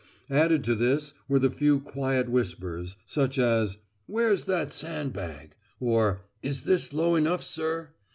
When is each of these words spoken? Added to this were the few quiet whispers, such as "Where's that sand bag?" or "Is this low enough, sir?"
Added 0.31 0.63
to 0.63 0.73
this 0.73 1.13
were 1.27 1.37
the 1.37 1.51
few 1.51 1.79
quiet 1.79 2.27
whispers, 2.27 2.97
such 3.05 3.37
as 3.37 3.77
"Where's 4.07 4.45
that 4.45 4.73
sand 4.73 5.13
bag?" 5.13 5.53
or 5.79 6.21
"Is 6.41 6.63
this 6.63 6.91
low 6.91 7.13
enough, 7.13 7.43
sir?" 7.43 7.89